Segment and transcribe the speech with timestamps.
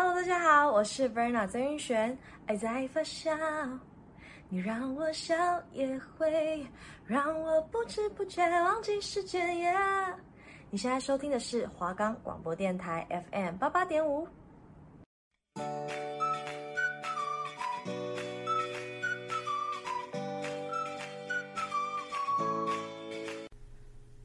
[0.00, 2.16] Hello，大家好，我是 Verna 曾云璇。
[2.46, 3.36] 爱在发酵，
[4.48, 5.34] 你让我笑，
[5.72, 6.64] 也会
[7.04, 9.48] 让我不知不觉忘记时间。
[9.56, 10.14] Yeah，
[10.70, 14.28] 你现在收听的是华冈广播电台 FM 八八点五。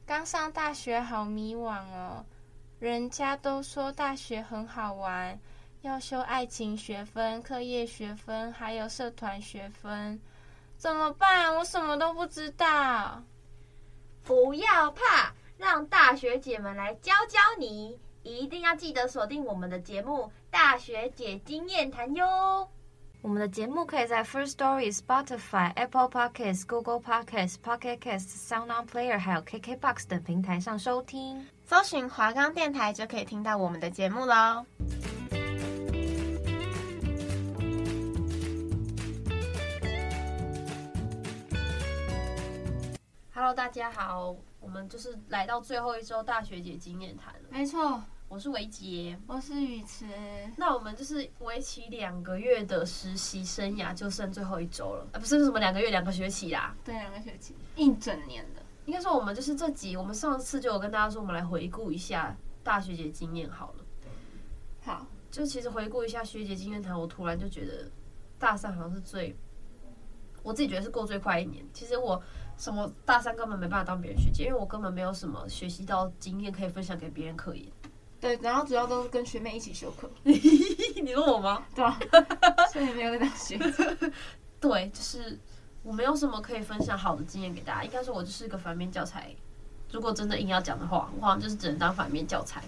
[0.06, 2.24] 刚上大学好迷惘哦，
[2.78, 5.36] 人家都说大学很好玩。
[5.84, 10.18] 要修爱情学分、课业学分，还有社团学分，
[10.78, 11.54] 怎么办？
[11.54, 13.22] 我什么都不知道。
[14.22, 17.98] 不要怕，让大学姐们来教教你。
[18.22, 22.66] 一定要记得锁定我们的节目《大学姐经验谈》哟。
[23.20, 31.46] 我们的节目可以在 First Story、Spotify、Apple Podcasts、Google Podcasts、Pocket Casts、Sound On Player 还有 KKBox 等平台上收听。
[31.66, 34.64] 搜寻华冈电台就可以听到我们的节目喽。
[43.44, 47.40] Hello，大家好，我们就是来到最后一周大学姐经验谈了。
[47.50, 50.06] 没错，我是维杰，我是雨慈。
[50.56, 56.74] 那我们就是为期两个月的实习生涯就剩最后一周了，啊，不是什么两个月，两个学期啦。
[56.82, 58.62] 对，两个学期，一整年的。
[58.86, 63.84] 应该说我们就是这集，我们上次就有跟大家说，我们来回顾一下大学姐经验好了。
[64.86, 67.90] 好，就其实回顾一下学姐经验谈，我突然就觉得
[68.38, 69.36] 大三好像是最，
[70.42, 71.62] 我自己觉得是过最快一年。
[71.74, 72.22] 其实我。
[72.56, 77.72] 什么大三根本没办法当别人学姐，因为我根本没有什么学习到经验可以分享给别人可以。
[78.20, 80.10] 对，然后主要都是跟学妹一起修课。
[80.24, 81.62] 你问我吗？
[81.74, 81.98] 对啊，
[82.72, 84.12] 所以没有在当学姐。
[84.58, 85.38] 对，就是
[85.82, 87.84] 我没有什么可以分享好的经验给大家。
[87.84, 89.34] 应该说，我就是一个反面教材。
[89.90, 92.62] 如果真的硬要讲的话，我好像就是只能当反面教材。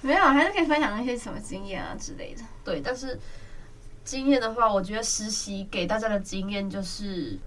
[0.00, 2.42] 没有，还是可以分享一些什么经验啊之类的。
[2.64, 3.20] 对，但是
[4.02, 7.38] 经验的话，我觉得实习给大家的经验就是。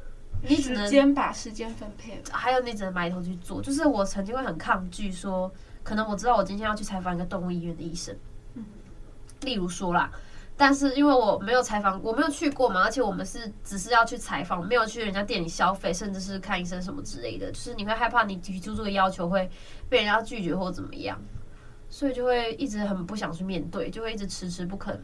[0.42, 3.62] 你只能时间把时间分配，还有你只能埋头去做。
[3.62, 5.52] 就是我曾经会很抗拒说，
[5.84, 8.16] 可能我知道我今天要去采访一个动物医院的医生，
[8.54, 8.64] 嗯，
[9.42, 10.10] 例如说啦，
[10.56, 19.50] 但是因为我没有采访，我没有去过嘛，而且我们是只是要去采访，没有去人家店里消费，甚至是看医生什么之类的，就是你会害怕你提出这个要求会
[19.90, 21.20] 被人家拒绝或怎么样，
[21.90, 25.04] 所以就会一直很不想去面对，就会一直迟迟不肯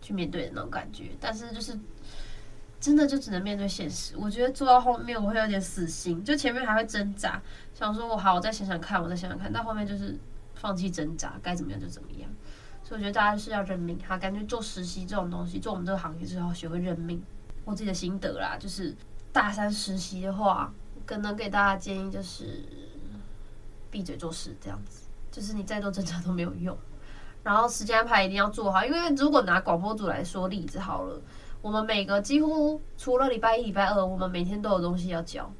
[0.00, 1.04] 去面对的那种感觉。
[1.20, 1.78] 但是就是。
[2.86, 4.14] 真的就只能面对现实。
[4.16, 7.42] 我觉得做到后面我会有点死心，就前面还会挣扎，
[7.74, 9.52] 想说我好，我再想想看，我再想想看。
[9.52, 10.16] 到后面就是
[10.54, 12.30] 放弃挣扎，该怎么样就怎么样。
[12.84, 17.20] 所以我觉得大家是要认命，哈，感觉做实习这种东西，做我们这个行业之后学会认命。
[17.64, 18.94] 我自己的心得啦，就是
[19.32, 20.72] 大三实习的话，
[21.04, 22.64] 可能给大家建议就是
[23.90, 26.78] 闭嘴做事，这样子，就是你再多挣扎都没有用。
[27.42, 31.20] 然后时间安排一定要做好，因为如果拿广播组来说例子好了。
[31.66, 35.52] 我们每个几乎除了礼拜一、礼拜二，我们每天都有东西要交，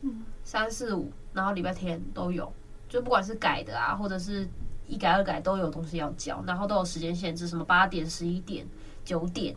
[0.00, 2.50] 嗯，三四五，然后礼拜天都有，
[2.88, 4.48] 就不管是改的啊，或者是
[4.86, 8.66] 一改二改，都有东西要交，然后都有时间限制，什么八点、十一点、
[9.04, 9.54] 九点，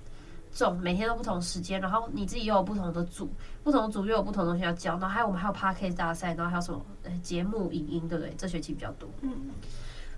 [0.51, 3.29] 这种每天都不同时间，然后你自己又有不同的组，
[3.63, 6.83] 不同组又有不同的东西要交，然后还有我们还有 Podcast 大赛，然后还有什么
[7.21, 8.33] 节目、影音，对不对？
[8.37, 9.31] 这学期比较多，嗯，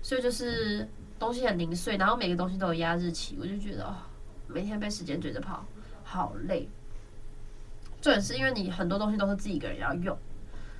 [0.02, 3.94] 所以就是东西很零碎，然后每个东西都有压日期，我就觉得哦，
[4.48, 5.64] 每天被时间追着跑。
[6.16, 6.68] 好累，
[8.00, 10.16] 重点是因为你很多东西都是自己一个人要用，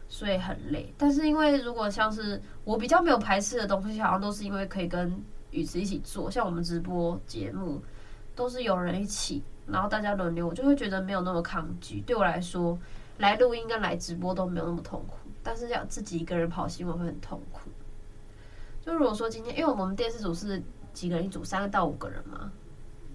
[0.08, 0.92] 所以很累。
[0.96, 7.82] 但是因为如果像是我比较没有排斥的东西，好像都是因为可以跟雨慈一起做，像我们直播节目
[8.34, 12.00] 都是有人一起，然后大家轮流，我就会觉得没有那么抗拒。
[12.00, 12.78] 对我来说，
[13.18, 17.70] 来录音跟来直播都没有那么痛苦，但是要自己一个人跑新闻会很痛苦。
[18.84, 22.50] 就如果说今天，因为我们电视组是几个人一组，三个到五个人嘛。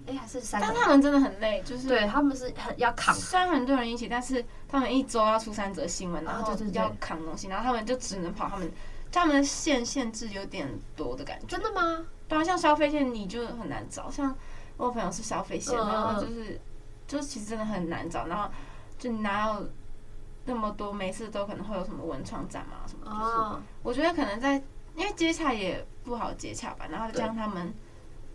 [0.06, 3.14] 哎，还是三个，但他们真的很累，就是对他们是很要扛。
[3.14, 8.72] 虽然很多人一起，但是他们一周要出三则新闻，然后就是要扛东西，然后他们就只能跑他们，
[9.12, 11.46] 他们的线限制有点多的感觉。
[11.46, 12.04] 真的吗？
[12.26, 14.36] 对啊，像消费线你就很难找，像
[14.76, 16.60] 我朋友是消费线，然后就是
[17.06, 18.50] 就是其实真的很难找，然后
[18.98, 19.70] 就哪有
[20.46, 24.54] 那么多，每次都可能会有什么文创展嘛什么，就是我觉得可能在
[24.96, 27.72] 因为接洽也不好接洽吧，然后将他们。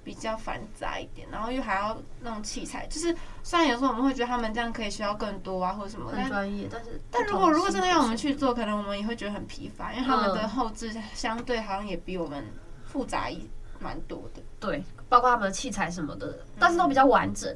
[0.07, 3.13] 比较繁杂一点，然后又还要弄器材，就是
[3.44, 12.42] 虽然有时候我们会觉得他们这样可以学到更多啊，或者什么，很专业，但是但如果如果真的要我们去做，可能我们也会觉得很疲乏，因为他们的后置相对好像也比我们
[12.86, 13.50] 复杂一
[13.81, 14.42] 蛮多的。
[14.62, 17.53] 对，包括他们的器材什么的，但是都比较完整，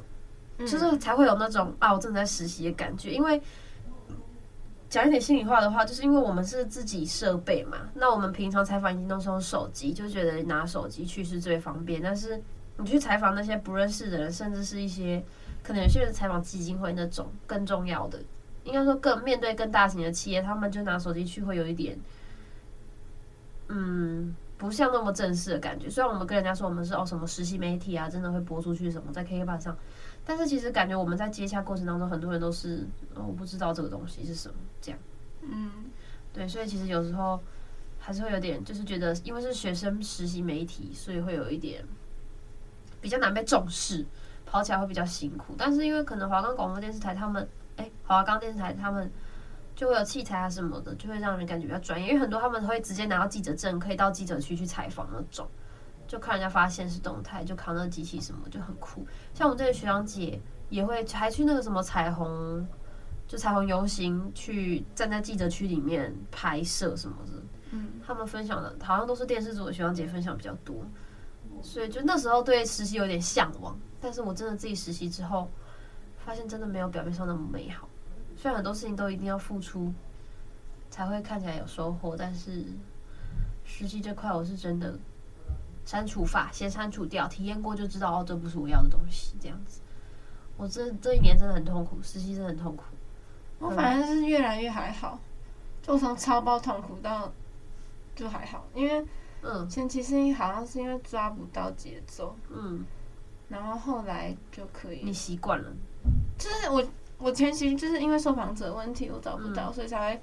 [0.58, 3.40] 嗯、就是才会有那种啊，我正在实习的感觉，因为。
[4.92, 12.02] 讲一点心里话的话，就是因为我们是自己设备嘛，那我们平常采访已经都是用手机，就觉得拿手机去是最方便。
[12.02, 12.38] 但是
[12.76, 15.24] 你去采访那些不认识的人，甚至是一些
[15.62, 18.20] 可能有些人采访基金会那种更重要的，
[18.64, 21.98] 应该说更面对更大型的企业，他们就拿手机去会有一点，
[23.68, 25.88] 嗯，不像那么正式的感觉。
[25.88, 29.74] 虽然我们跟人家说我们是哦什么实习媒体啊，真的会播出去什么在 K K 榜上，
[30.24, 34.98] 但是其实感觉我们在接洽过程当中，很多人都是哦我不知道这个东西是什么这样。
[35.42, 35.70] 嗯，
[36.32, 37.40] 对，所以其实有时候。
[38.04, 41.84] 还是会有点，就是觉得，因为是学生实习媒体，所以会有一点
[43.00, 44.04] 比较难被重视，
[44.44, 45.54] 跑起来会比较辛苦。
[45.56, 49.08] 但是因为可能华冈广播电视台他们，哎，华冈电视台他们
[49.76, 52.08] 就会有器材啊什么的，就会让人感觉比较专业。
[52.08, 55.46] 因为很多他们会直接拿到记者证，可以到记者区去采访那种，
[56.12, 59.02] 就看人家发现是动态，就扛那个机器什么，就很酷。
[59.32, 60.38] 像我们这个学长姐
[60.68, 62.68] 也会还去那个什么彩虹，
[63.26, 67.42] 就彩虹游行去站在记者区里面拍摄什么的。
[67.70, 70.84] 嗯，他们分享的好像都是电视组的学长姐分享比较多，
[71.62, 73.74] 所以就那时候对实习有点向往。
[73.98, 75.50] 但是我真的自己实习之后，
[76.18, 77.88] 发现真的没有表面上那么美好。
[78.36, 79.90] 虽然很多事情都一定要付出，
[80.90, 82.66] 才会看起来有收获，但是
[83.64, 84.98] 实习这块我是真的
[85.84, 89.34] 删除法先删除掉，体验过就知道哦，这不是我要的东西。
[89.40, 89.80] 这样子，
[90.56, 92.84] 我这这一年真的很痛苦，实习真的很痛苦。
[93.58, 95.18] 我反正是越来越还好，
[95.82, 97.32] 就从超爆痛苦到。
[98.14, 99.02] 就还好，因为
[99.40, 102.84] 嗯，前期是好像是因为抓不到节奏，嗯，
[103.48, 105.72] 然后后来就可以，你习惯了，
[106.36, 106.84] 就是我
[107.16, 110.20] 我前期就是因为受访者问题我找不到，嗯、所以才会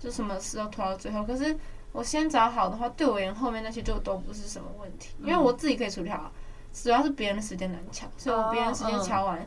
[0.00, 1.22] 就什么事都拖到最后。
[1.22, 1.56] 可是
[1.92, 6.32] 我先找好的话，对我而言后面那些就都不是什么问题，因为我自己可以处理好，
[6.72, 9.46] 主要是别人的时间难抢，所以我别人时间敲完，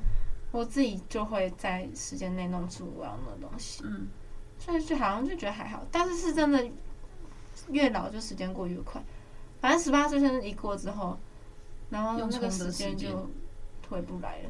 [0.51, 4.07] 我自己就会在时间内弄出我要弄的东西，嗯，
[4.57, 6.65] 所以就好像就觉得还好，但是是真的。
[7.69, 9.01] 越老就时间过越快，
[9.59, 11.17] 反正十八岁生日一过之后，
[11.89, 13.27] 然后那个时间就
[13.89, 14.49] 回不来了。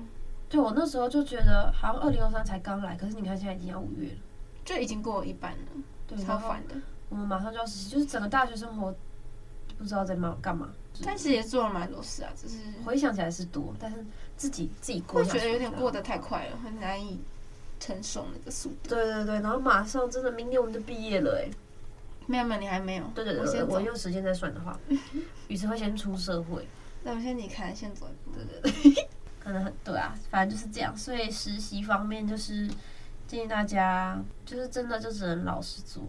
[0.49, 4.17] 对，我那时候就觉得好像二零二三才刚来，可是你看现在已经要五月了，
[4.65, 5.57] 就已经过了一半了，
[6.07, 6.75] 对，超烦的。
[7.09, 8.93] 我们马上就要实习，就是整个大学生活
[9.77, 10.69] 不知道在忙干嘛，
[11.03, 13.97] 但是也做了蛮多事啊，只是回想起来是多，但是
[14.37, 17.19] 自己自己过会觉得有点过得太快了，很难以
[17.79, 18.89] 承受那个速度。
[18.89, 21.49] 对对对，然后马上真的明年我们就毕业了哎。
[22.27, 23.03] 没有没有，你还没有。
[23.13, 24.75] 对对对，我先我用时间再算的话，
[25.47, 26.67] 于是会先出社会。
[27.03, 28.35] 那我先离开，先走一步。
[28.35, 29.07] 对对对，
[29.39, 30.97] 可能很对啊，反正就是这样。
[30.97, 32.67] 所以实习方面就是
[33.27, 36.01] 建议大家，就是真的就只能老实做。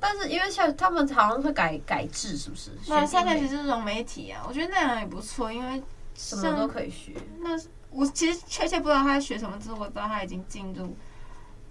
[0.00, 2.72] 但是因为像他们好像会改改制，是不是？
[2.88, 5.82] 那现在其实是融媒体啊，我觉得那样也不错，因为
[6.14, 7.14] 什么都可以学。
[7.38, 7.50] 那
[7.90, 10.96] 我其实确切不知道他在学什么，只是我知道他已经进入。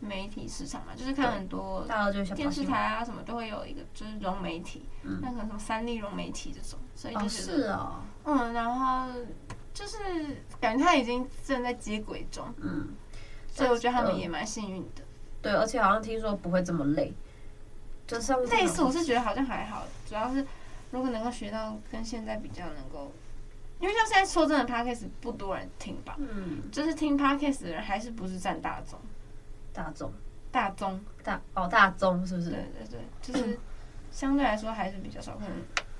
[0.01, 1.85] 媒体市场嘛，就是看很多
[2.33, 9.11] 电视台啊，什么都会有一个，就是融媒体，嗯、那可能什么三立融媒体这种，所以就觉得，哦哦、嗯，然后
[9.73, 9.97] 就是
[10.61, 12.87] 感觉他已经正在接轨中，嗯，
[13.51, 15.03] 所以我觉得他们也蛮幸运的。
[15.41, 17.13] 对，而且好像听说不会这么累，
[18.09, 20.43] 就像类似，我是觉得好像还好，主要是
[20.89, 23.11] 如果能够学到跟现在比较能够，
[23.79, 28.99] 因为像现在说真的，Podcast 不多人听吧，嗯，就是听 Podcast 的人还是不是占大众。
[29.71, 30.11] 大众，
[30.51, 32.49] 大宗，大哦，大宗是不是？
[32.49, 32.59] 对
[32.89, 33.57] 对对，就是
[34.11, 35.51] 相对来说还是比较少，可能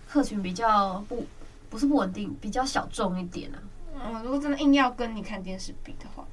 [0.07, 1.23] 客群比较不
[1.69, 3.61] 不是不稳定，比较小众一点啊。
[3.93, 6.25] 嗯，如果真的硬要跟你看电视比的话，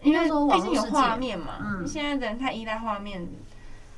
[0.00, 0.20] 因为
[0.54, 3.28] 毕竟有画面嘛，嗯，现在的人太依赖画面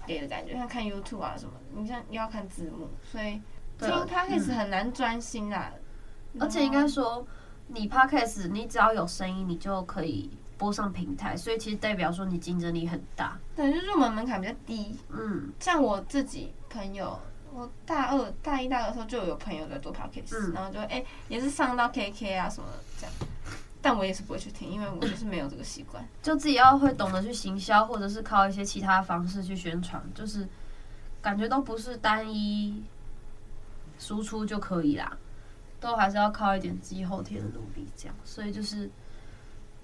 [0.06, 3.40] 给的感觉，像看 YouTube 啊什么，你像又要看字幕，所以
[3.78, 5.72] 听 Podcast 很难专心啊。
[6.40, 7.26] 而且应该说，
[7.68, 10.30] 你 Podcast 你只要有声音，你就可以。
[10.56, 13.36] 播上平台，所以其实代表说你竞争力很大。
[13.56, 14.96] 对，就入门门槛比较低。
[15.10, 17.18] 嗯，像我自己朋友，
[17.52, 23.14] 我大二、大一、大二的时候就有朋友在做 podcast，嗯，然后就哎、欸、也是上到 KK 啊什么的这样，
[23.84, 26.02] 但我也是不会去听，因为我就是没有这个习惯。
[26.22, 30.48] 就自己要会懂得去行销，或者是靠一些其他方式去宣传，就是
[31.20, 32.82] 感觉都不是单一
[33.98, 35.14] 输出就可以啦，
[35.78, 38.16] 都还是要靠一点自己后天的努力这样。
[38.24, 38.90] 所以就是。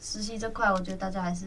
[0.02, 1.44] 实习这块，我觉得大家还是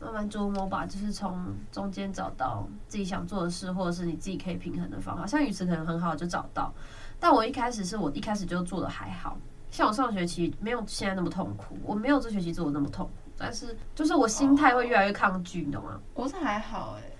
[0.00, 5.26] 慢慢琢磨吧，就是从中间找到自己想做的事，或者是你自己可以平衡的方法。
[5.26, 6.72] 像语词可能很好就找到，
[7.20, 9.36] 但我一开始是我一开始就做的还好，
[9.74, 16.00] 像我上学期没有现在那么痛苦，我没有这学期做的那么痛苦，但是就是我心态会越来越抗拒，你懂吗？
[16.14, 17.16] 我是还好哎、欸，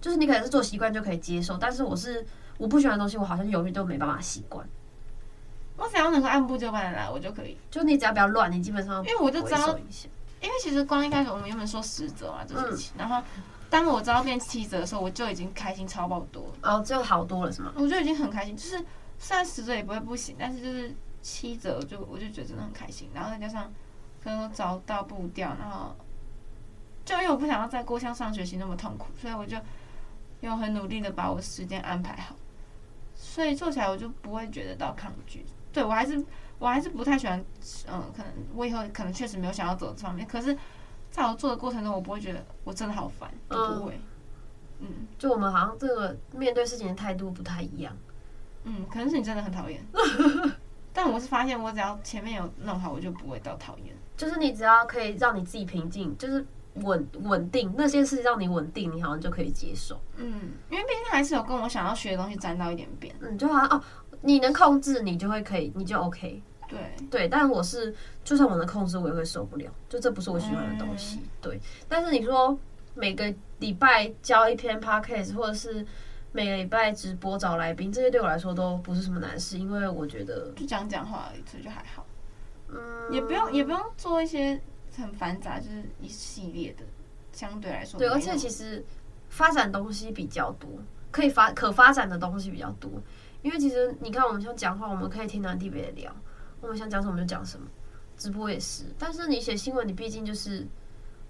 [0.00, 2.26] 就是你可能是做习惯就可以接受，但是我是
[2.56, 4.66] 我不喜欢的东西，我好像永远都没办法习惯。
[5.76, 7.58] 我只要能够按部就班的来，我就可以。
[7.70, 9.78] 就你只要不要乱，你基本上因为我就知道，
[10.40, 13.22] 因为其实光一开始我们原本说十折嘛，这学期，然后
[13.68, 16.72] 当我知道变七折的时候，我就已经开心超爆多了。
[16.76, 17.70] 哦，就好多了是吗？
[17.76, 18.82] 我就已经很开心，就是
[19.18, 23.08] 虽然十折也不会不行，但是就是七折，我就我就觉得真的很开心。
[23.14, 23.72] 然后再加上
[24.22, 25.94] 可能找到步调，然后
[27.04, 29.56] 就因为我不想要再过像上学期那么痛苦，所以我就
[30.40, 32.34] 又很努力的把我时间安排好，
[33.14, 35.44] 所以做起来我就不会觉得到抗拒。
[35.72, 36.24] 对，我还是
[36.58, 37.38] 我还是不太喜欢，
[37.88, 40.56] 嗯，可能我以后可能确实没有想要走这方面，可是
[41.10, 44.00] 在我做的过程中，我不会觉得我真的好烦，都不会。
[44.80, 47.94] 嗯，就我们好像这个面对事情的态度不太一样。
[48.64, 49.82] 嗯，可能是你真的很讨厌，
[50.92, 53.94] 但我是发现我只要前面有弄好，我就不会到讨厌。
[54.16, 56.44] 就是你只要可以让你自己平静，就是
[56.74, 59.98] 稳稳定那些事让你稳定，你好像就可以接受。
[60.16, 63.14] 嗯，因为毕竟还是有跟我想要学的东西沾到一点边。
[63.20, 63.82] 嗯，就好像哦，
[64.20, 66.42] 你能控制，你就会可以，你就 OK。
[66.68, 66.78] 对
[67.10, 71.20] 对，但我是就算我能控制，我也会受不了，就这不是我喜欢的东西。
[71.22, 72.58] 嗯、对，但是你说
[72.94, 75.86] 每个礼拜交一篇 podcast 或者是。
[76.32, 82.06] 每个礼拜直播找来宾，这些对我来说都不是什么难事，因为我觉得就讲讲话而已，所以就还好。
[82.68, 84.60] 嗯，也不用也不用做一些
[84.96, 86.84] 很繁杂，就是一系列的，
[87.32, 87.98] 相对来说。
[87.98, 88.84] 对，而且其实
[89.28, 90.70] 发展东西比较多，
[91.10, 92.90] 可以发可发展的东西比较多。
[93.42, 96.14] 因为其实你看，我们像讲话，我们可以天南地北的聊，
[96.60, 97.66] 我们想讲什么就讲什么。
[98.16, 100.64] 直播也是，但是你写新闻，你毕竟就是。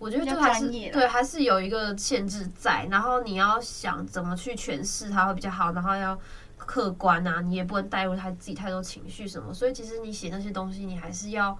[0.01, 6.19] 我觉得就还是对，还是有一个限制在，然后你要想怎么去诠释它会比较好，然后要
[6.57, 11.57] 客观啊，你也不能带入他自己太多情绪什么，所以其实你写那些东西，你还是要，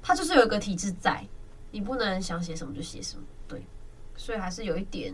[0.00, 1.26] 它就是有一个体制在，
[1.72, 3.66] 你不能想写什么就写什么，对，
[4.16, 5.12] 所以还是有一点，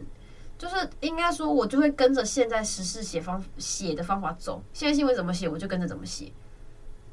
[0.58, 6.30] 就是应该说，我就会跟着现在时事写方写的方法走，现在新闻怎么写，我就跟着怎么写，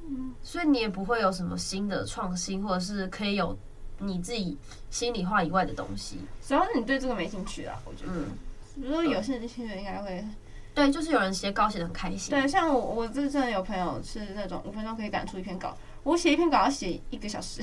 [0.03, 3.57] 嗯，所以你也不会有什么新的创新，或者是可以有。
[3.99, 4.57] 你自己
[4.89, 7.77] 心里话以外的东西，主要是你对这个没兴趣啊。
[7.85, 8.11] 我觉得，
[8.75, 10.25] 如果有些人兴趣应该会，
[10.73, 12.29] 对，就是有人写稿写的很开心。
[12.31, 17.61] 对，像我，我这真的有朋友是那种五分钟可以赶出一篇稿，我写一篇稿要写一个小时。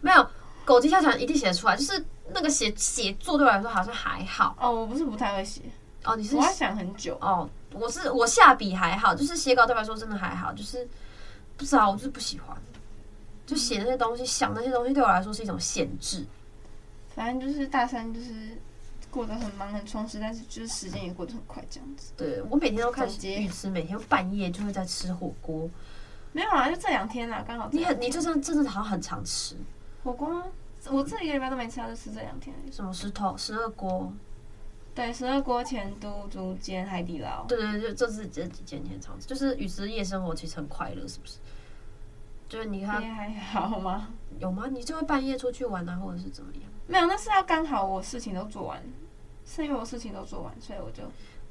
[0.00, 0.28] 没有，
[0.64, 4.54] 狗急跳墙一定写得出来，就是那个写写作对我来说好像还好。
[4.60, 5.62] 哦，我不是不太会写。
[6.04, 7.16] 哦，你是我要想很久。
[7.20, 10.86] 哦，我是我下笔还好，就是写稿对我来说真的还好，就是
[11.56, 12.56] 不知道我就是不喜欢。
[13.48, 16.22] 就写那些东西，想那些东西，对我来说是一种限制。
[17.14, 18.58] 反正就是大三，就是
[19.10, 22.12] 过得很忙很充实，但是就是时间也过得很快，这样子。
[22.14, 25.66] 对，我每天都看雨慈，每天半夜就会在吃火锅。
[26.32, 27.70] 没有啊，就这两天啊，刚好。
[27.72, 29.56] 你很，你就真的真的好像很常吃
[30.04, 30.44] 火锅吗？
[30.90, 32.54] 我这一个礼拜都没吃，就吃这两天。
[32.70, 34.12] 什么石头十二锅？
[34.94, 37.44] 对，十二锅、前都、竹间、海底捞。
[37.48, 39.26] 对对对，就这是这几间天常吃。
[39.26, 41.38] 就是雨慈的夜生活其实很快乐，是不是？
[42.48, 44.08] 就是你看，还好吗？
[44.38, 44.66] 有吗？
[44.70, 46.62] 你就会半夜出去玩啊，或者是怎么样？
[46.86, 48.82] 没有，那是要刚好我事情都做完，
[49.44, 51.02] 是因为我事情都做完，所以我就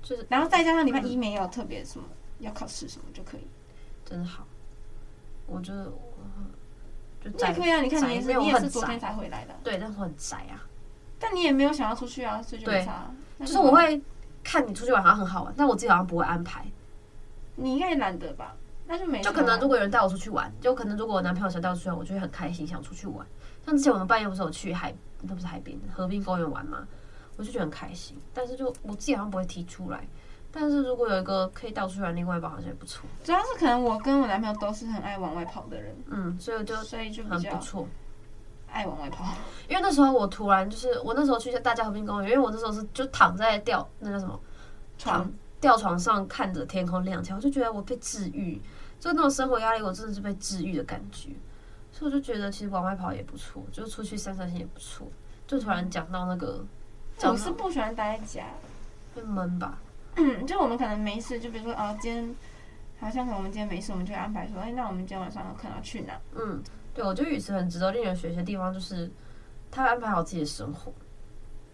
[0.02, 2.06] 就是，然后再加上礼拜一没有特别什么
[2.40, 3.48] 要考试什么就可以，
[4.06, 4.46] 真好。
[5.46, 5.92] 我觉得
[7.38, 10.66] 就也可以啊，你看你也是你也是昨天才回来的，对，但是我很宅啊。
[11.20, 13.12] 但你也没有想要出去啊，所以就没差。
[13.40, 14.02] 就是我会
[14.44, 16.66] 看你出去玩好像很好玩，但我自己好像不会安排。
[17.56, 18.56] 你应该也懒得吧？
[18.88, 23.26] 那就没就可能如果有人带我出去玩，就可能如果我男朋友想带我出去玩，我就会很开心，想出去玩。
[23.66, 26.88] 像之前我们半夜不是有去海，那不是海边河滨公园玩嘛，
[27.36, 28.18] 我就觉得很开心。
[28.34, 30.08] 但是就我自己好像不会提出来。
[30.50, 33.06] 但是如果有一个可以带我出去玩，另外一半好像也不错。
[33.24, 37.86] 主要是可能我跟我男朋友都是很爱往外跑的人，嗯，所以就所以就很不错，
[38.72, 39.26] 爱往外跑。
[39.68, 44.40] 因为那时候我突然就是我那时候去大家和平公园，因为我那时候是就躺在吊那叫什么
[44.98, 45.30] 床
[45.60, 48.60] 吊床上看着天空亮起来，我就觉得我被治愈。
[49.00, 51.30] 就那种生活压力，我真的是被治愈的感觉，
[51.92, 55.08] 所以我就觉得其实往外跑也不错，就出去散散心也不错。
[55.46, 56.66] 就突然讲到那个，
[57.24, 58.48] 我是不喜欢待在家，
[59.16, 59.78] 会闷吧？
[60.16, 62.36] 嗯，就我们可能没事，就比如说啊，今天
[63.00, 66.20] 好像可能我们今天没事，我们就安排说，哎，那我们今天晚上可能要去哪？
[66.36, 66.62] 嗯，
[66.94, 69.10] 对，我觉得雨慈很值得令人学习的地方，就是
[69.72, 70.92] 他安排好自己的生活，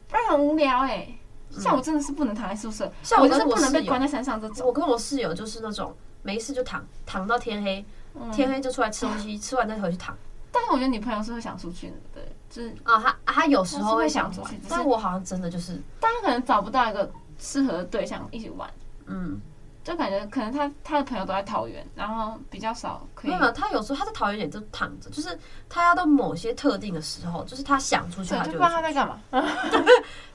[0.08, 1.20] 不然很无聊哎、欸。
[1.52, 4.68] 像我真的是不能躺在宿舍，像我就是不能被关在山上这种。
[4.68, 5.96] 我跟我室友就是那种。
[6.24, 10.18] 没事就躺躺到天黑，嗯、天黑就出来吃东西，吃完再回去躺。
[10.52, 18.70] 但是我觉得你朋友是会想出去的，对，就是啊，他他有时候会想出去，但我好像真的就是，但他可能找不到一个适合的对象一起玩，
[19.08, 19.42] 嗯，
[19.84, 23.32] 就感觉可能他他的朋友都在桃园，然后比较少可以。
[23.32, 25.36] 没有，他有时候他在桃园也就躺着，就是
[25.68, 29.20] 他要到某些特定的时候，就是他想出去，他就，就不知道他在干嘛，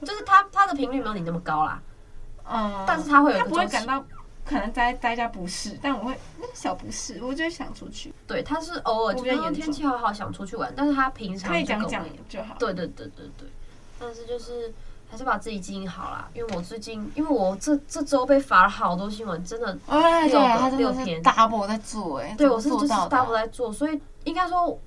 [0.05, 1.81] 就是他他的频率没有你那么高啦，
[2.43, 4.03] 嗯，但是他会有，他不会感到。
[4.49, 8.11] 可能待待家不适，但我会那个小不适，我就会想出去。
[8.25, 12.55] 对，他是偶尔觉得天气好好想出去玩，但是他平常可以讲讲就好。
[12.57, 13.47] 对对对对对，
[13.99, 14.73] 但是就是
[15.07, 16.27] 还是把自己经营好啦。
[16.33, 24.79] 因为我最近，因为我这这周被罚了好多新闻，真的六个哎，对，他六天 double 在做，哎，对我是就是 double 在在做，所以应该说，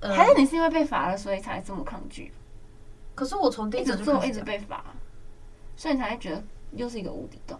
[0.00, 2.30] 呃，还是你是因为被罚了，所以才这么抗拒？
[3.14, 4.84] 可是我从第一次做一直被罚，
[5.74, 7.58] 所以你才会觉得又是一个无底洞。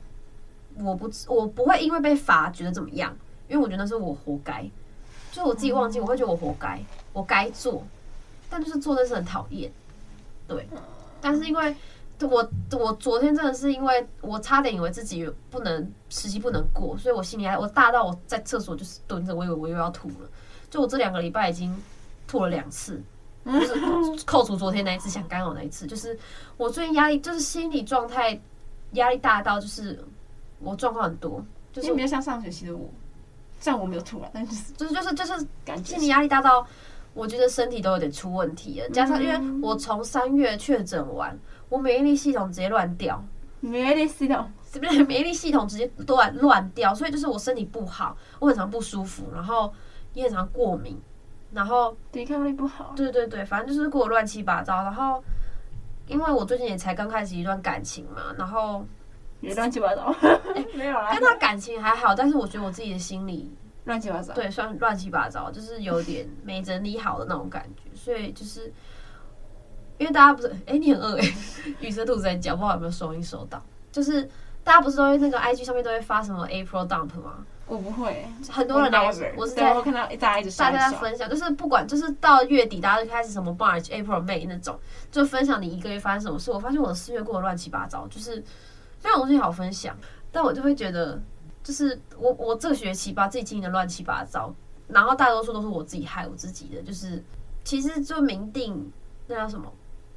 [0.80, 3.16] 我不我不会因为被罚觉得怎么样，
[3.48, 4.62] 因为我觉得那是我活该，
[5.30, 6.80] 就是我自己忘记，我会觉得我活该，
[7.12, 7.84] 我该做，
[8.50, 9.70] 但就是做那是很讨厌，
[10.48, 10.66] 对。
[11.20, 11.74] 但是因为
[12.22, 20.28] 我我昨天真的是因为我差点以为自己不能实习不能过，所以我心里还我大到我在厕所就是蹲着，我以为我又要吐了。
[20.68, 21.74] 就我这两个礼拜已经
[22.26, 23.00] 吐了两次，
[23.44, 26.18] 就是扣除昨天那一次想干呕那一次，就是
[26.56, 28.40] 我最近压力就是心理状态
[28.92, 30.04] 压力大到就是。
[30.64, 32.88] 我状况很多，就是比较像上学期的我，
[33.61, 36.66] 虽然我没有吐啊，但是就是就是就是感觉心理压力大到，
[37.12, 38.88] 我觉得身体都有点出问题了。
[38.90, 43.23] 加上因为我从三月确诊完，我免疫力系统直接乱掉，
[43.61, 46.94] 免疫力系统是不是免疫力系统直接乱乱掉？
[46.94, 49.73] 所以就是我身体不好，我很常不舒服，然后
[50.12, 51.00] 也很常过敏，
[51.52, 52.92] 然后抵抗力不好。
[52.97, 54.83] 对对对，反正就是过得乱七八糟。
[54.83, 55.23] 然后
[56.06, 58.85] 因为我最近也才刚开始一段感情嘛，然后。
[59.44, 60.14] 也乱七八糟，
[60.74, 61.12] 没有啦。
[61.12, 63.52] 跟他感情还好，但是我觉得我自己的心里
[63.84, 64.32] 乱七八糟。
[64.34, 67.82] 对，算乱七八糟，就是有点没整理好的那种感觉。
[67.94, 68.72] 所以就是，
[69.98, 73.62] 因为大家不是，哎、欸，你很饿哎、欸， 雨色兔子在叫，不知道有没有收音收到？
[73.92, 74.22] 就是
[74.62, 77.44] 大家不是都会那个 IG 上面都会发什么 April Dump 吗？
[77.66, 84.78] 我不会，很多人来，我是在我看到大家一直大家在分享，就是不管就是到月底，大家就开始什么 March、April、May 那种，
[85.10, 86.50] 就分享你一个月发生什么事。
[86.50, 88.42] 我发现我的四月过得乱七八糟，就是。
[89.04, 89.94] 没有东西好分享，
[90.32, 91.20] 但我就会觉得，
[91.62, 94.52] 就是我我这个学期把自己经营的乱七八糟，
[94.88, 96.82] 然后大多数都是我自己害我自己的。
[96.82, 97.23] 就是
[97.62, 98.90] 其实就明定
[99.26, 99.70] 那叫什么，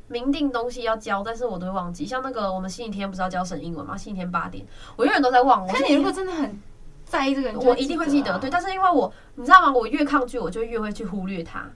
[0.07, 2.05] 明定东西要交，但是我都会忘记。
[2.05, 3.97] 像那个我们星期天不是要教省英文吗？
[3.97, 4.65] 星期天八点，
[4.95, 5.67] 我永远都在忘。
[5.67, 6.57] 可是你如果真的很
[7.03, 8.39] 在意这个，我一定会记得。
[8.39, 9.73] 对，但是因为我你知道吗？
[9.73, 11.69] 我越抗拒，我就越会去忽略它，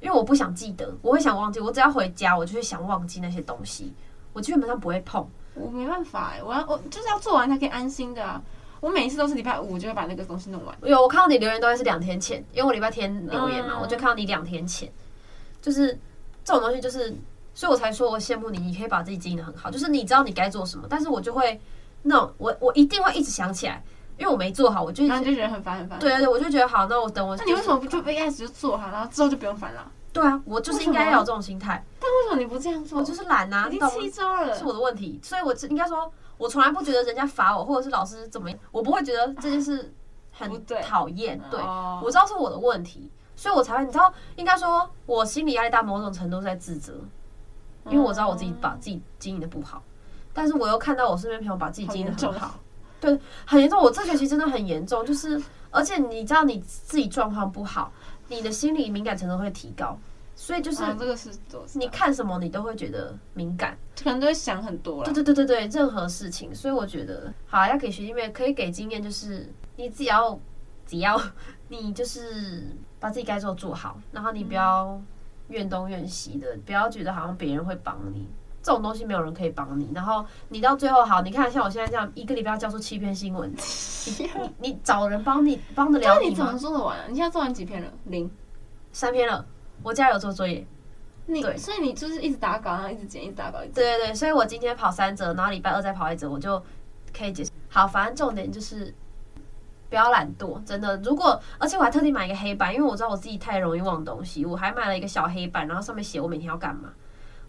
[0.00, 1.60] 因为我不想记得，我会想忘记。
[1.60, 3.92] 我只要回家，我就会想忘记那些东西，
[4.32, 5.24] 我基本上不会碰。
[5.58, 8.40] 我没办法我要我就是要做完才可以安心的啊！
[8.80, 10.76] 我每一次都是礼拜五就会把那个东西弄完。
[10.82, 14.90] 有我看到你留言都会是两天前，因为我礼拜天留言嘛，嗯、我就看到你两天前。
[15.60, 15.98] 就是
[16.44, 17.12] 这种东西，就是
[17.54, 19.68] 所以我才说我羡慕你，你可以把自己经营的很好。
[19.70, 21.60] 就是你知道你该做什么，但是我就会
[22.02, 23.82] 那种我我一定会一直想起来，
[24.16, 25.98] 因为我没做好，我就一直就觉得很烦很烦。
[25.98, 27.36] 对对对，我就觉得好，那我等我。
[27.36, 29.90] 那你为什么不就一开始就做好，然后之后就不用烦了？
[30.18, 31.84] 对啊，我就是应该要有这种心态。
[32.00, 32.98] 但为什么你不这样做？
[32.98, 35.20] 我就是懒啊，已经七周了，是我的问题。
[35.22, 39.94] 所以我应该说，我从来不觉得人家罚我，或者是老师怎么样，我不会觉得这件事
[40.32, 41.40] 很讨厌。
[41.48, 46.94] 对，我知道是我的问题，所以我才会，你知道，应该说我心理压力大，某种程度在自责，
[47.86, 49.80] 因为我知道我自己把自己经营的不好，
[50.32, 52.58] 但是我又看到我身边朋友把自己经营的很好，
[53.00, 53.80] 对，很严重。
[53.80, 57.92] 我这学期真的很严重，就是而且你知道你自己状况不好，
[58.26, 59.96] 你的心理敏感程度会提高。
[60.40, 61.30] 所以就是，这个是
[61.74, 65.04] 你看什么你都会觉得敏感，可能都会想很多了。
[65.04, 66.54] 对对对对对，任何事情。
[66.54, 70.38] 所以我觉得，好，要给学弟妹可以给经验，就是你自己要，
[70.86, 71.20] 只要
[71.68, 72.64] 你就是
[73.00, 75.02] 把自己该做做好，然后你不要
[75.48, 78.24] 怨东怨西的，不要觉得好像别人会帮你，
[78.62, 79.90] 这种东西没有人可以帮你。
[79.92, 83.50] 然后你到最后好，你看像我现在这样，一个礼拜要交出七篇新闻，
[84.16, 86.30] 你你找人帮你帮得了你吗？
[86.30, 87.06] 你怎么做得完啊？
[87.08, 87.92] 你现在做完几篇了？
[88.04, 88.30] 零，
[88.92, 89.44] 三篇了。
[89.82, 90.66] 我家有做作业，
[91.26, 96.62] 你对，所以你就是一直打稿，然后一直剪，一直打稿，对对对，所以我今天跑三折，然后礼拜二再跑一折，我就
[97.16, 97.50] 可以结束。
[97.68, 98.92] 好，反正重点就是
[99.88, 100.96] 不要懒惰，真的。
[100.98, 106.90] 如果而且我还特地买一个黑板，因为我知道我自己太容易忘东西，我还买了一个小黑板，然后上面写我每天要干嘛。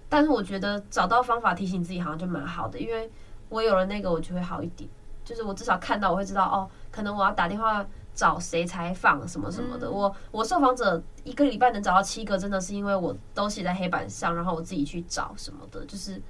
[0.07, 3.09] 但是我觉得找到方法提醒自己好像就蛮好的，因为
[3.49, 4.89] 我有了那个，我就会好一点。
[5.23, 7.85] 就是我至少看到，我会知道哦，可能我要打电话。
[8.19, 16.21] 找谁采访什么什么的，嗯、我我受访者一个礼拜能找到七个，真的是因为我都写在黑板上，然后我自己去找什么的，就是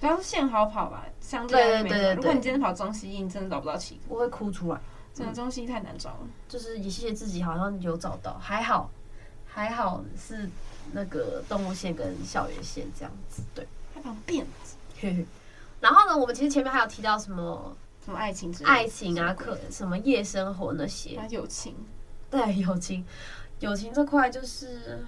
[0.00, 2.14] 主要是线好跑吧，相对对对对，对。
[2.16, 4.80] 如果你今天跑中西医，你真的找不到七个，我会哭出来。
[5.14, 8.90] 真的中西医太难找了，就是也谢谢自己，好像有找到，还好
[9.46, 10.50] 还好是
[10.90, 13.64] 那个动物线跟校园线这样子，对，
[13.94, 14.76] 还绑辫子。
[15.78, 17.76] 然后呢，我们其实前面还有提到什么？
[18.06, 18.70] 什么爱情之类？
[18.70, 21.20] 爱情啊，可什么夜生活那些？
[21.28, 21.74] 友情，
[22.30, 23.04] 对 友情，
[23.58, 25.04] 友情这块就是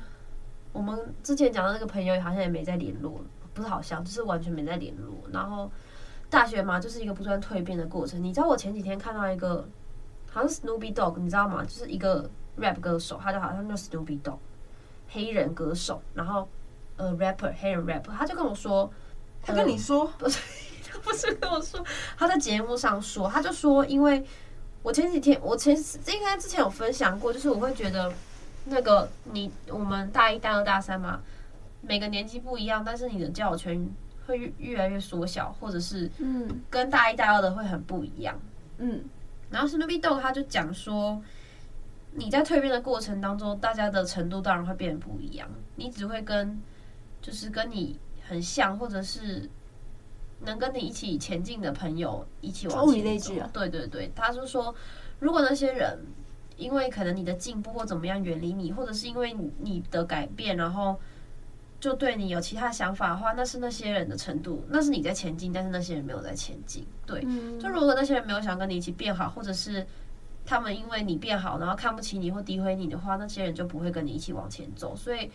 [0.73, 3.23] 我们之前讲的那个朋友，好像也没在联络，
[3.55, 5.15] 不是好像，就是完全没在联络。
[5.33, 5.71] 然后
[6.29, 8.21] 大学嘛，就是一个不断蜕变的过程。
[8.21, 9.69] 你知道我前几天看到一个，
[10.29, 11.63] 好像是 Snoopy Dog，你知道吗？
[11.63, 14.39] 就是一个 rap 歌手，他就好像叫 Snoopy Dog，
[15.09, 16.49] 黑人歌手，然后
[16.97, 18.93] 呃 rapper 黑人 rapper，他就跟我说。
[19.41, 20.43] 他跟你说，不是，他
[21.09, 21.83] 不是跟我说，
[22.19, 24.23] 他在节目上说，他就说，因为
[24.83, 28.13] 我前几天，我前应该之前有分享过，就是我会觉得
[28.67, 31.19] 那个你我们大一、大二、大三嘛，
[31.81, 33.89] 每个年纪不一样，但是你的交友圈
[34.27, 38.39] 会越越来越缩小，或者是嗯，跟大一、大二的会很不一样，
[38.77, 39.03] 嗯。
[39.51, 41.23] 然后 Snoopy Dogg 他就讲说，
[42.13, 46.61] 你在蜕变的过程当中，大家的程度当然会变得不一样，你只会跟
[47.23, 47.99] 就是跟你。
[48.29, 49.49] 很像，或者是
[50.41, 53.33] 能跟你一起前进的朋友一起往前走。
[53.53, 54.75] 对对对，他就说，
[55.19, 55.99] 如果那些人
[56.57, 60.99] 因为可能你的进步或怎么样远离你，或者是因为你的改变，然后
[61.81, 66.87] 就对你有其他想法的话，那是那些人的程度，那是你在前进，但是那些人没有在前进。
[67.05, 67.21] 对，
[67.59, 69.87] 就如果那些人没有想跟你一起变好，或者是
[70.47, 74.95] 他们因为你变好，然后看不起你或诋毁你的话，那些人就不会跟你一起往前走。
[74.95, 75.31] 所以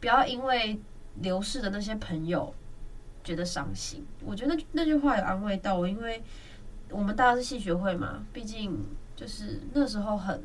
[0.00, 0.78] 不要因为。
[1.22, 2.54] 流逝的那些朋友
[3.26, 6.22] 觉得伤心，我觉得那句话有安慰到我，因为
[6.90, 8.86] 我们大家是戏学会嘛，毕竟
[9.16, 10.40] 就是那时候很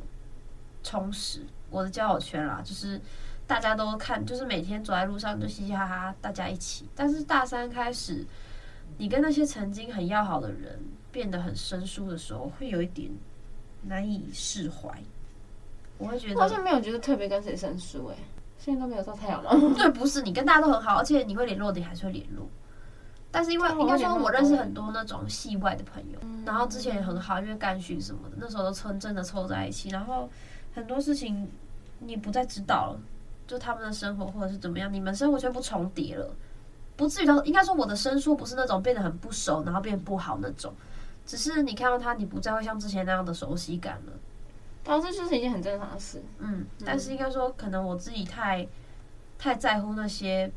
[0.82, 3.00] 充实我的交友圈啦，就是
[3.46, 6.90] 大家都看，就是每天走在路上就嘻嘻哈哈，大家一起。
[6.96, 8.26] 但是大三开始，
[8.98, 10.80] 你跟那些曾经很要好的人
[11.12, 13.12] 变得很生疏的时候，会有一点
[13.84, 14.90] 难以释怀。
[16.00, 18.16] 我会觉得我好像没有觉得特别跟谁生疏诶。
[18.58, 19.52] 现在都没有照太阳了？
[19.78, 22.48] 对，不是你跟大家都很好，而且你会联络的你还是会联络。
[23.32, 29.90] 但是因为应该说，我认识很多那种戏外的朋友，然后之前也很好，因为干训什么的，那时候都真真的凑在一起。
[29.90, 30.30] 然后
[30.76, 31.50] 很多事情
[32.00, 33.00] 你不再知道了，
[33.48, 36.30] 就他们的生活或者是怎么样，你们生活全部重叠了，
[36.98, 40.74] 不至于到应该说我的生疏不是那种变得很不熟，然后变不好那种，
[41.26, 44.14] 只是你看到他，你不再会像之前那样的熟悉感了。
[44.84, 46.22] 当然，这就是一件很正常的事。
[46.40, 48.68] 嗯，但是应该说，可能我自己太
[49.38, 50.52] 太在乎那些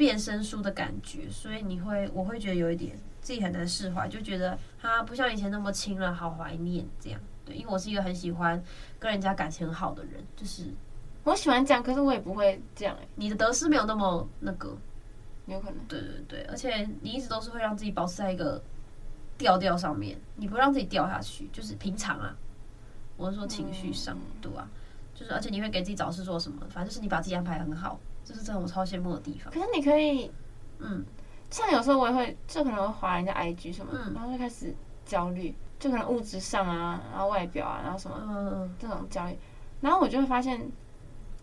[0.00, 7.20] 变生疏的感觉，所以你会，我会觉得有一点自己很难释怀，就觉得他不像以前那么亲了，好怀念这样。
[7.44, 8.64] 对，因为我是一个很喜欢
[8.98, 10.72] 跟人家感情很好的人，就是
[11.22, 12.96] 我喜欢这样，可是我也不会这样。
[13.16, 14.74] 你的得失没有那么那个，
[15.44, 15.76] 有可能。
[15.86, 18.62] 对对对，而且你一直都是会让自己保持在一个
[19.36, 22.34] 调调上面，你不让自己掉下去，就是平常啊。
[23.18, 24.66] 我是说情绪上，对啊，
[25.14, 28.00] 就是而且你会给自己找事做什么，反正就是你把自己安排很好，
[28.30, 29.52] 这是真的我超羡慕的地方。
[29.52, 30.30] 可是你可以，
[30.78, 31.04] 嗯，
[31.50, 34.72] 像有时候我也会，就可能会划人家 IG 什么，嗯，然后就开始
[35.04, 39.36] 焦虑，就可能物质上啊，然后外表啊，然后什么，嗯，这种焦虑，
[39.80, 40.70] 然后我就会发现，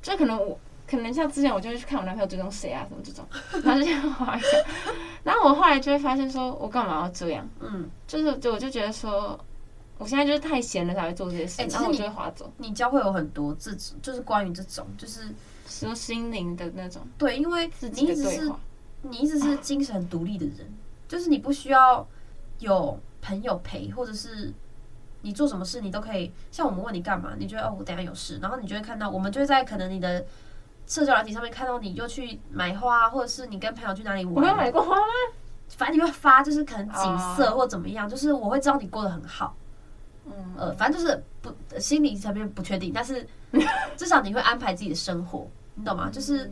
[0.01, 3.27] 就可能我可能像之前我就会去看我男朋友追踪谁啊什么这种，
[3.63, 4.47] 然后就这样划一下，
[5.23, 7.47] 然后我后来就会发现说，我干嘛要这样？
[7.59, 9.39] 嗯，就是就我就觉得说。
[9.99, 12.47] 我现在就是太闲了才会做这些事，欸、然后我就会划走。
[12.57, 15.33] 你教会有很多这种，就是关于这种，就是
[15.67, 17.01] 什么心灵的那种。
[17.17, 18.51] 对，因为你一直是
[19.01, 20.73] 你一直是精神独立的人，
[21.07, 22.07] 就是你不需要
[22.59, 24.53] 有朋友陪，或者是
[25.21, 26.31] 你做什么事你都可以。
[26.51, 30.25] 像我们问你干嘛，你觉得哦，我等下有事，然后你就会看到，我们就会在可能你的
[30.87, 34.35] 社交软体上面看到你又去买花，或者是你跟朋友去哪里玩。
[34.35, 35.03] 我没有买过花吗？
[35.69, 39.55] 反正你会发，就是可能景色或怎么样，就是我会知道你过得很好。
[40.25, 43.27] 嗯，呃，反正就是不心理层面不确定，但是
[43.97, 46.09] 至少你会安排自己的生活，你懂吗？
[46.11, 46.51] 就是，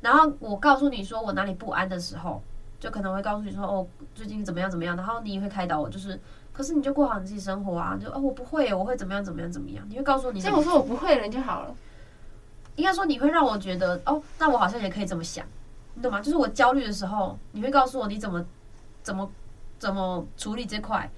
[0.00, 2.40] 然后我告诉你说我哪里不安的时候，
[2.80, 6.18] 就可能会告诉你说哦，最近怎么样怎么样，然后你也会开导我，就是，
[6.52, 11.74] 可是你就过好你自己生活啊，就哦，我不会，我会怎么样怎么样怎么样，你会告诉你，所以我说我不会了，就好了。
[12.76, 15.44] 应该说你会让我觉得哦，那我好像也可以这么想，
[15.94, 16.20] 你懂吗？
[16.20, 18.44] 就是我焦虑的时候，你会告诉我你怎么
[19.02, 19.30] 怎么
[19.78, 21.10] 怎么处理这块。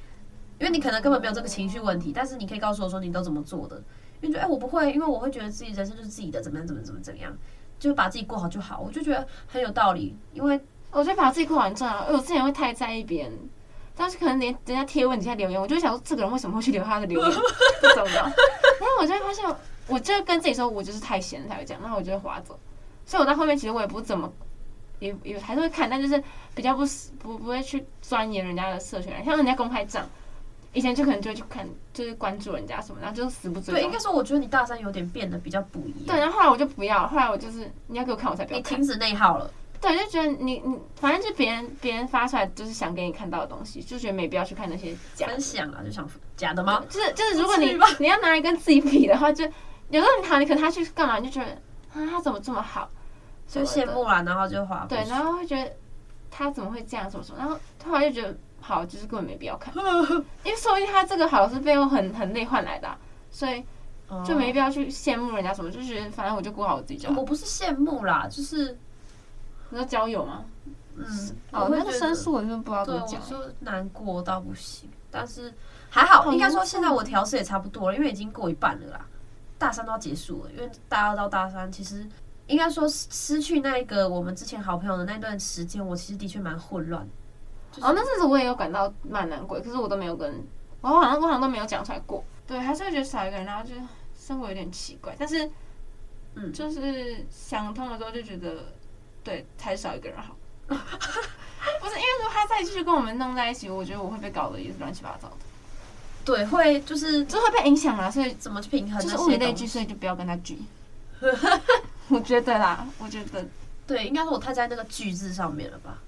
[0.57, 3.83] 因为你可能根本没有这个情绪问题，但是你可以告诉我说你都怎么做的。
[4.25, 7.37] 因为觉得哎，我不会，因为我会觉得自己人生就是自己的，怎么样，怎么怎么怎么样，
[7.79, 8.81] 就把自己过好就好。
[8.81, 10.59] 我就觉得很有道理，因为
[10.91, 12.05] 我觉得把自己过好很重要。
[12.05, 13.33] 因为我之前会太在意别人，
[13.95, 17.39] 但是可能连人家贴问底下留言，我就想说这个人为什么会去留他的留言
[17.83, 18.13] 这种的。
[18.13, 19.45] 然后我就会发现，
[19.89, 22.59] 我就跟自己说，我就是太闲才会这样，然后我就会划走。
[23.05, 24.33] 所以我到后面其实我也不怎么，
[25.01, 26.23] 也也还是会看，但就是
[26.55, 26.83] 比较不
[27.19, 30.09] 不不会去钻研人家的社群，像人家公开账。
[30.75, 33.73] 以前就可能就会去看，就是关注人家什么，然后就死不追。
[33.75, 36.07] 对，应该说，我觉得你大三有点变得比较不一样。
[36.09, 38.59] 对，然后后来我就不要，后来我就是你要给我看，我才不要。
[38.59, 39.51] 你停止内耗了。
[39.81, 46.83] 对，就觉得你你反正就别人别人发出来就是想给你看到的东西，就觉得没必要去看那些假分享啊，就想假的吗？
[46.89, 49.45] 就是就是，如果你你要拿来跟自己比的话，就
[49.91, 51.53] 有时候你好，你可能他去干嘛，你就觉得
[51.93, 52.91] 啊，他怎么这么好，
[53.47, 54.87] 就羡慕了，然后就滑。
[54.89, 55.71] 对，然后会觉得
[56.31, 58.37] 他怎么会这样，怎么什么，然后突然就觉得。
[58.67, 62.99] 好，就是根本没必要看，因为说不定他这个好是背后很很累换来的，啊，
[63.31, 63.63] 所以
[64.27, 67.21] 就没必要去羡慕人家什么，就觉得反正我就过好我自己就好。
[67.21, 68.79] 我不是羡慕啦，就是
[69.69, 70.45] 你说交友吗？
[70.97, 71.05] 嗯，
[71.51, 73.21] 哦，那个申诉我就不知道怎么讲。
[73.29, 75.53] 就难过到不行，但是
[75.91, 79.07] 还好，应该说现在我调试也差不多了，因为已经过一半了啦，
[79.59, 80.51] 大三都要结束了。
[80.53, 82.09] 因为大二到大三，其实
[82.47, 87.07] 应该说失去那一个我们之前好朋友的那段时间，我其实的确蛮混乱。
[87.81, 90.47] 哦，那阵子我也有感到蛮难过，可是我都没有跟，
[90.81, 92.25] 我好像我好像都没有讲出来过。
[92.47, 93.75] 对，还是会觉得少一个人，然后就
[94.19, 95.15] 生活有点奇怪。
[95.19, 95.51] 但是，
[96.35, 98.73] 嗯，就是想通了之后就觉得，
[99.23, 100.37] 对，还是少一个人好。
[100.67, 100.75] 不
[101.89, 105.37] 是因为如果他再继续跟我们弄在一起，我觉得我会被搞得也是乱七八糟的。
[106.25, 109.01] 对，会就是就会被影响了，所以怎么去平衡？
[109.03, 110.59] 就是物以类聚，所以就不要跟他聚。
[112.09, 113.45] 我觉得啦，我觉得
[113.87, 115.99] 对，应该是我太在那个聚字上面了吧。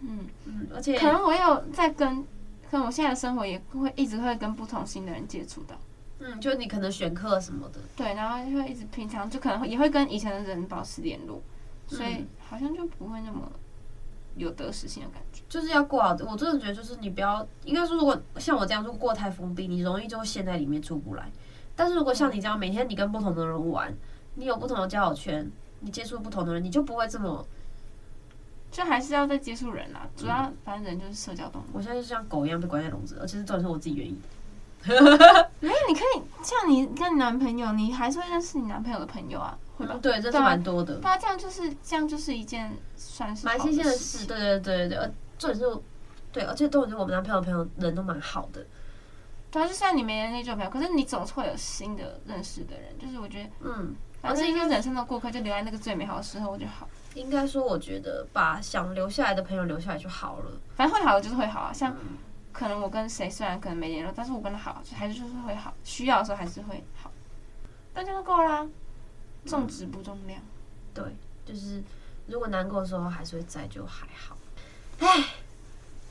[0.00, 2.22] 嗯嗯，而且可能我有在跟，
[2.70, 5.74] 可能我现在的生活也会一直会跟不同新的人接触到。
[6.18, 11.42] 嗯，就你可能选课什么的，对，然后就会一直平常就可能也会跟以前的人保持联络，
[11.86, 13.50] 所以好像就不会那么。
[14.36, 16.10] 有得失心的感觉，就是要过好。
[16.28, 21.30] 我真的觉得，就是你不要，应该说，如果像我这样，如果过太封闭，你容易就会陷在里面出不来。
[21.76, 23.94] 但是如果像你这样，每天你跟不同的人玩，
[24.34, 27.46] 你有不同的交友圈，你接触不同的人，你就不会这么，
[28.74, 30.04] 就还是要再接触人啦。
[30.16, 31.64] 主要反正人就是社交动物。
[31.72, 34.20] 我现在就像狗一样被关在笼子，而且是这是我自己原因。
[34.84, 39.56] 没有，你可以像你跟你男朋友，你还是会认识你男朋友的朋友啊。
[39.76, 39.96] 会吧？
[40.02, 40.96] 对，这是蛮多的。
[40.96, 44.26] 对啊，这样就是这样，就是一件算是蛮新鲜的事。
[44.26, 45.78] 对对对对，而重点是，
[46.32, 48.66] 对，而且都是我们男朋友的朋友人都蛮好的。
[49.52, 52.98] 对啊，就算你没人那种朋友，可是你总是会有新的认识的人。
[52.98, 56.88] 就是我觉得，嗯，反正一个人生的过客，就留在那个最美好的时候就好。
[57.14, 60.50] 应该说，我觉得把想留下来的朋友留下来就好了。
[60.76, 61.72] 反正会好的就是会好啊。
[61.72, 61.96] 像
[62.52, 65.72] 可能我跟谁虽然可能没联络，但是我跟他好，还是就是会好。
[65.82, 67.10] 需要的时候还是会好。
[67.94, 68.66] 那这样就够啦。
[69.46, 70.40] 重质不重量，
[70.94, 71.04] 对，
[71.44, 71.82] 就是
[72.26, 74.36] 如果难过的时候还是会在，就还好。
[75.00, 75.34] 唉，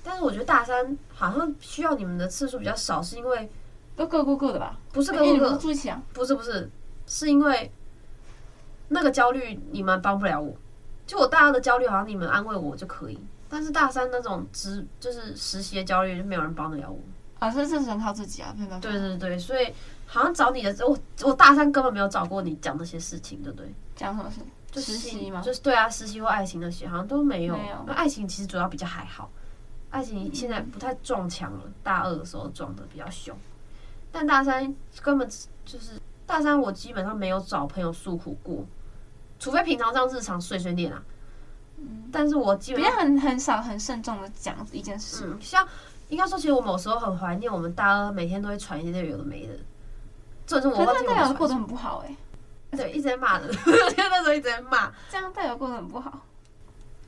[0.03, 3.49] 但是我觉得大三好像需要你们的次数比较少，是因为
[3.95, 4.77] 都各过各的吧？
[4.91, 5.99] 不是各过各，住一起啊？
[6.13, 6.69] 不是不是，
[7.07, 7.71] 是因为
[8.89, 10.55] 那个焦虑你们帮不了我。
[11.05, 16.99] 就我大二的焦虑，好像你们安慰我就可以，但是大三那种职就是实习的焦虑，就没有人帮得了我。
[17.39, 18.89] 啊，这这只能靠自己啊，没办法。
[18.89, 19.73] 对对对，所以。
[20.05, 23.73] 好像找你的时候，我我大三根本没有找过你讲那些事情，对不对？
[23.95, 24.41] 讲什么事？
[24.71, 25.41] 就实习吗？
[25.41, 27.57] 就是对啊，实习或爱情那些好像都没有。
[27.57, 27.77] 没有。
[27.87, 29.31] 那爱情其实主要比较还好，
[29.89, 31.61] 爱情现在不太撞墙了。
[31.81, 33.35] 大二的时候撞得比较凶，
[34.11, 35.27] 但大三根本
[35.65, 38.63] 就是大三，我基本上没有找朋友诉苦过，
[39.43, 41.03] 除非平常这样日常碎碎念啊。
[41.77, 42.03] 嗯。
[42.11, 45.25] 但是我基本上很很少很慎重的讲一件事。
[45.27, 45.37] 嗯。
[45.41, 45.67] 像
[46.09, 49.53] 应该说，其实我某时候很怀念我们大二每天都会传一些有的没的。
[50.45, 52.15] 可是那代表过得很不好哎、
[52.71, 56.19] 欸，对，一直在骂人， 那时候一直在骂，这样代表过得很不好。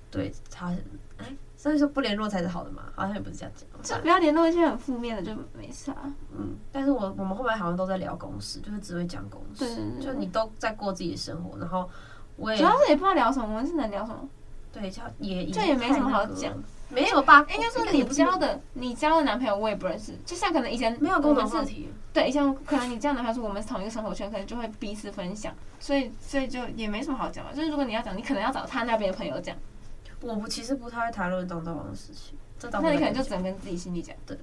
[0.09, 0.77] 对，好像
[1.17, 3.51] 哎，所以说不联络才是好的嘛，好像也不是这样
[3.83, 5.97] 讲，就不要联络一些很负面的就没事啊。
[6.31, 9.67] 嗯，但是我我们后面好像都在聊公司，就是只会讲公事，
[10.01, 11.87] 就你都在过自己的生活，然后
[12.37, 14.27] 我也主要是也不知道聊什么，我们是能聊什么？
[14.71, 16.53] 对，就也这也没什么好讲。
[16.89, 17.45] 没有吧？
[17.49, 20.13] 应该说你交的，你交的男朋友我也不认识。
[20.23, 27.51] 就像可能以前没有共同话题，对，像可能你这样的男朋友是我们是同一个生活圈，可能就会彼此分享，所以所以就也没什么好讲嘛。
[27.51, 29.55] 就是如果你要讲，你可能要找他那边的朋友讲。
[30.21, 32.37] 我不其实不太会谈论当当王的事情，
[32.71, 34.15] 那你可能就只能跟自己心里讲。
[34.25, 34.37] 对，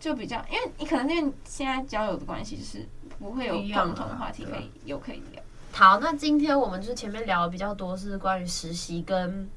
[0.00, 2.86] 就比较，因为你可能因为现在交友的关系，就是
[3.18, 5.42] 不会有共同话题可以有可以聊。
[5.74, 9.48] 好，那今天我们就是前面聊的比较多是关于实习跟。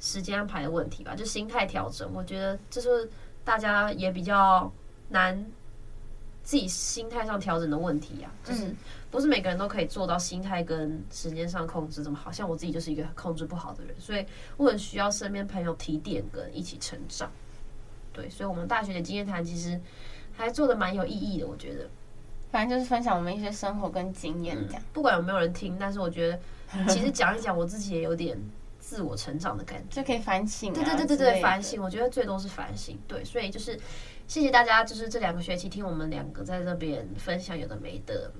[0.00, 3.10] 时间安排的问题吧，就心态调整，我觉得这是
[3.42, 4.72] 大家也比较
[5.08, 5.44] 难
[6.44, 8.30] 自己心态上调整的问题啊。
[8.44, 8.72] 就是
[9.10, 14.24] 不是每个人都可以做到心态跟时间上控制这么好，像我自己就是一个控制不好的人，所以
[14.56, 17.28] 我很需要身边朋友提点跟一起成长。
[18.12, 19.80] 对，所以我们大学的经验谈其实
[20.32, 21.90] 还做的蛮有意义的，我觉得。
[22.50, 26.38] 反正就是分享我们一些生活跟经验这样，不管有没有人听，但是我觉得
[26.88, 28.38] 其实讲一讲，我自己也有点。
[28.80, 30.72] 自我成长的感觉，就可以反省。
[30.72, 31.82] 对对对对对，反省。
[31.82, 32.98] 我觉得最多是反省。
[33.06, 33.78] 对，所以就是
[34.26, 38.32] 谢谢大家，就是这两个学期听我们两个在这边分享有的没的。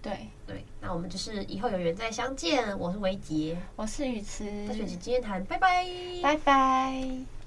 [0.00, 2.78] 对对，那我们就是以后有缘再相见。
[2.78, 5.84] 我是维杰，我是雨慈，大学期经验谈，拜拜，
[6.22, 7.41] 拜拜。